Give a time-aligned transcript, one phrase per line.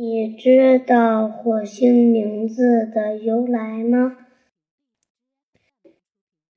[0.00, 4.28] 你知道火星名字的由来吗？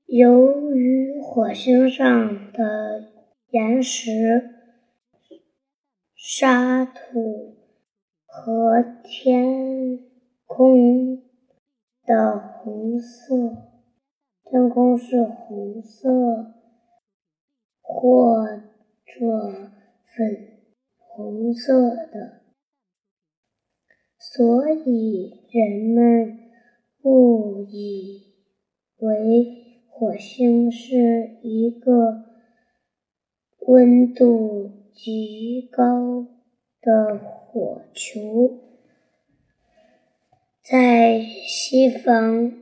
[0.06, 3.10] 由于火星上的
[3.50, 4.48] 岩石、
[6.14, 7.56] 沙土
[8.24, 9.98] 和天
[10.46, 11.20] 空
[12.06, 13.56] 的红色，
[14.44, 16.54] 天空是红色
[17.80, 18.46] 或
[19.04, 19.72] 者
[20.06, 20.60] 粉
[20.96, 22.41] 红色的，
[24.34, 26.38] 所以人们
[27.02, 28.32] 误以
[28.98, 29.62] 为。
[29.94, 32.24] 火星是一个
[33.68, 36.26] 温度极高
[36.80, 38.58] 的火球，
[40.60, 42.52] 在西方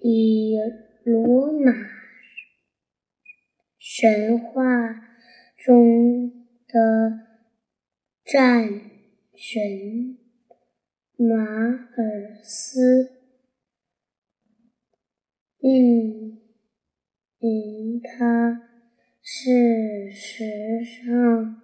[0.00, 0.56] 以
[1.02, 1.72] 罗马
[3.76, 4.62] 神话
[5.58, 7.18] 中的
[8.24, 8.93] 战
[9.36, 10.18] 神
[11.16, 13.20] 马尔斯。
[15.58, 16.40] 命
[17.38, 18.70] 名它。
[19.26, 21.62] 事实上，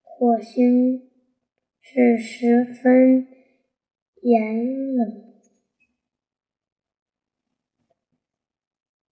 [0.00, 1.10] 火星
[1.80, 3.26] 是十分
[4.22, 5.34] 炎冷、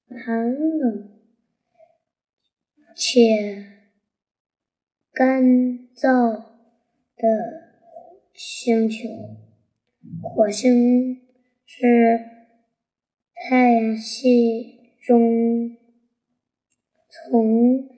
[0.09, 1.21] 寒冷
[2.95, 3.89] 且
[5.13, 5.43] 干
[5.97, 6.45] 燥
[7.17, 7.64] 的
[8.35, 9.09] 星球。
[10.23, 11.23] 火星
[11.65, 12.35] 是。
[13.47, 15.77] 太阳系中
[17.11, 17.91] 从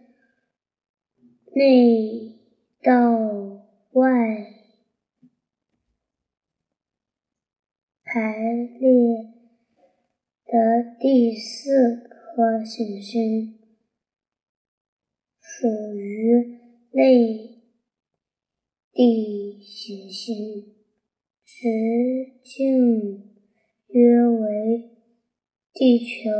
[1.54, 2.36] 内
[2.82, 3.16] 到
[3.92, 4.08] 外
[8.02, 8.34] 排
[8.80, 9.34] 列
[10.46, 13.56] 的第四颗行星，
[15.38, 16.58] 属于
[16.90, 17.55] 类
[18.96, 20.74] 地行星，
[21.44, 21.68] 直
[22.42, 23.34] 径
[23.88, 24.90] 约为。
[25.74, 26.30] 地球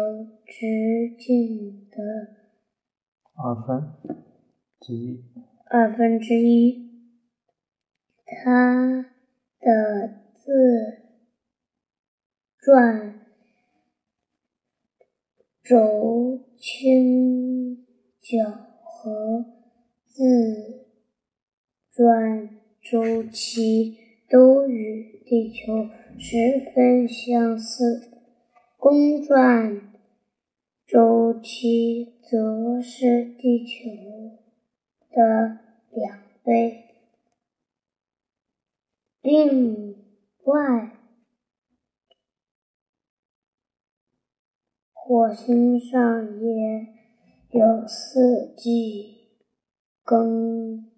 [0.47, 1.97] 直径的
[3.35, 3.93] 二分
[4.81, 5.23] 之一。
[5.67, 6.91] 二分之一。
[8.25, 9.03] 它
[9.61, 11.03] 的自
[12.59, 13.27] 转
[15.63, 17.85] 轴倾
[18.23, 18.39] 角
[18.83, 19.45] 和
[20.07, 20.25] 自
[21.97, 22.51] 转
[22.83, 23.97] 周期
[24.29, 28.11] 都与地球十分相似。
[28.77, 29.95] 公转
[30.87, 33.89] 周期则是地球
[35.11, 36.85] 的两倍。
[39.23, 39.97] 另
[40.45, 40.99] 外，
[44.93, 46.89] 火星上也
[47.53, 49.31] 有四季
[50.05, 50.93] 更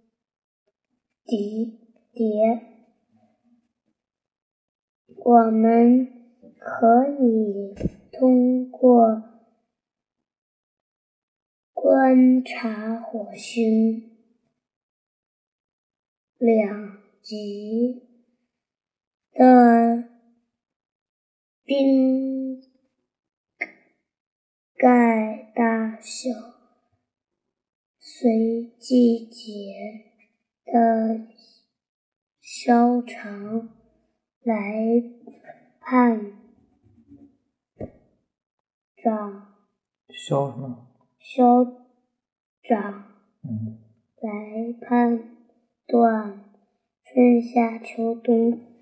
[1.28, 2.60] 迭。
[5.16, 6.18] 我们。
[6.60, 7.72] 可以
[8.12, 9.22] 通过
[11.72, 14.18] 观察火星
[16.36, 18.02] 两极
[19.32, 20.08] 的
[21.64, 22.60] 冰
[24.74, 26.28] 盖大小，
[27.98, 30.17] 随季节
[30.72, 31.26] 的
[32.38, 33.70] 消长
[34.42, 35.02] 来
[35.80, 36.32] 判。
[38.96, 39.54] 长，
[40.10, 40.86] 消什么？
[41.18, 41.64] 消
[42.62, 43.04] 长。
[43.42, 43.78] 嗯。
[44.20, 45.36] 来判
[45.86, 46.44] 断
[47.04, 48.77] 春夏秋冬。